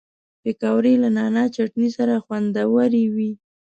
پکورې 0.43 0.93
له 1.03 1.09
نعناع 1.17 1.47
چټني 1.55 1.89
سره 1.97 2.13
خوندورې 2.25 3.03
وي 3.15 3.31